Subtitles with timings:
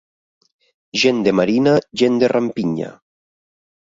[1.03, 2.89] Gent de marina, gent de rampinya.